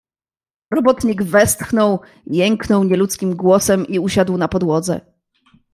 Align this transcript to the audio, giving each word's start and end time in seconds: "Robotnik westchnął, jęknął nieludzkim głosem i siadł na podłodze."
"Robotnik 0.71 1.21
westchnął, 1.23 1.99
jęknął 2.27 2.83
nieludzkim 2.83 3.35
głosem 3.35 3.85
i 3.87 4.09
siadł 4.09 4.37
na 4.37 4.47
podłodze." 4.47 5.01